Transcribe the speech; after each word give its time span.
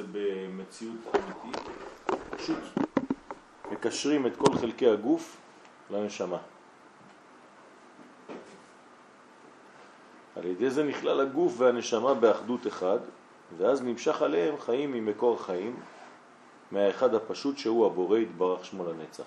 זה 0.00 0.06
במציאות 0.12 0.96
אמיתית, 1.14 1.62
פשוט 2.30 2.58
מקשרים 3.70 4.26
את 4.26 4.36
כל 4.36 4.54
חלקי 4.58 4.88
הגוף 4.88 5.36
לנשמה. 5.90 6.38
על 10.36 10.44
ידי 10.44 10.70
זה 10.70 10.84
נכלל 10.84 11.20
הגוף 11.20 11.54
והנשמה 11.56 12.14
באחדות 12.14 12.66
אחד, 12.66 12.98
ואז 13.58 13.82
נמשך 13.82 14.22
עליהם 14.22 14.54
חיים 14.60 14.92
ממקור 14.92 15.42
חיים, 15.42 15.76
מהאחד 16.70 17.14
הפשוט 17.14 17.58
שהוא 17.58 17.86
הבורא 17.86 18.18
יתברך 18.18 18.64
שמו 18.64 18.84
לנצח. 18.84 19.24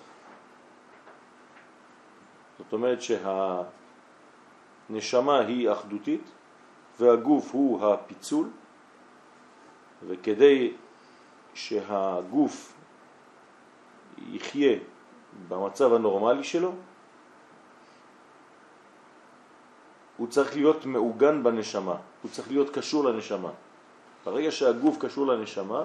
זאת 2.58 2.72
אומרת 2.72 2.98
שהנשמה 4.90 5.38
היא 5.38 5.72
אחדותית 5.72 6.30
והגוף 7.00 7.50
הוא 7.52 7.86
הפיצול, 7.86 8.48
וכדי 10.06 10.72
שהגוף 11.54 12.72
יחיה 14.18 14.78
במצב 15.48 15.92
הנורמלי 15.92 16.44
שלו, 16.44 16.72
הוא 20.16 20.28
צריך 20.28 20.56
להיות 20.56 20.86
מעוגן 20.86 21.42
בנשמה, 21.42 21.96
הוא 22.22 22.30
צריך 22.30 22.48
להיות 22.48 22.70
קשור 22.70 23.04
לנשמה. 23.04 23.50
ברגע 24.24 24.50
שהגוף 24.50 24.96
קשור 25.00 25.26
לנשמה, 25.26 25.82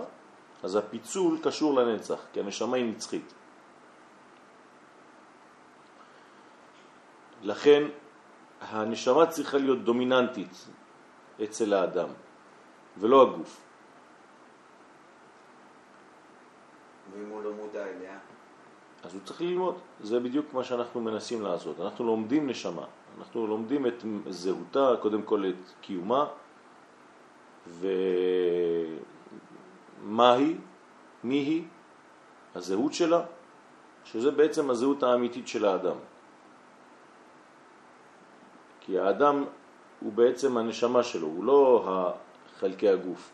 אז 0.64 0.76
הפיצול 0.76 1.38
קשור 1.44 1.74
לנצח, 1.82 2.20
כי 2.34 2.40
הנשמה 2.40 2.78
היא 2.78 2.86
נצחית. 2.86 3.34
לכן 7.42 7.84
הנשמה 8.62 9.26
צריכה 9.26 9.58
להיות 9.58 9.84
דומיננטית 9.84 10.66
אצל 11.44 11.74
האדם, 11.74 12.10
ולא 12.98 13.22
הגוף. 13.22 13.69
ואם 17.14 17.30
הוא 17.30 17.44
לא 17.44 17.52
מודע 17.54 17.84
אליה? 17.84 18.18
אז 19.04 19.14
הוא 19.14 19.22
צריך 19.26 19.42
ללמוד, 19.42 19.76
זה 20.02 20.20
בדיוק 20.20 20.54
מה 20.54 20.64
שאנחנו 20.64 21.02
מנסים 21.02 21.42
לעשות. 21.42 21.80
אנחנו 21.80 22.06
לומדים 22.06 22.50
נשמה, 22.50 22.86
אנחנו 23.20 23.48
לומדים 23.48 23.88
את 23.88 24.04
זהותה, 24.30 24.94
קודם 25.02 25.22
כל 25.22 25.46
את 25.50 25.72
קיומה, 25.82 26.26
ומה 27.68 27.94
היא, 30.34 30.56
מי 31.24 31.36
היא, 31.36 31.64
הזהות 32.56 32.94
שלה, 32.94 33.22
שזה 34.04 34.32
בעצם 34.32 34.70
הזהות 34.70 35.04
האמיתית 35.04 35.48
של 35.48 35.66
האדם. 35.66 35.96
כי 38.80 39.00
האדם 39.00 39.46
הוא 40.00 40.14
בעצם 40.14 40.58
הנשמה 40.58 41.04
שלו, 41.04 41.28
הוא 41.28 41.44
לא 41.44 41.86
חלקי 42.60 42.90
הגוף. 42.90 43.32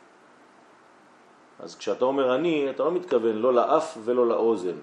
אז 1.60 1.76
כשאתה 1.76 2.06
אומר 2.06 2.36
אני, 2.36 2.70
אתה 2.70 2.84
לא 2.84 2.92
מתכוון 2.92 3.36
לא 3.36 3.54
לאף 3.54 3.98
ולא 4.04 4.28
לאוזן, 4.28 4.76